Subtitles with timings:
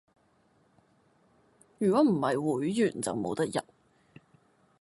[1.77, 3.61] 如果唔係會員就冇得入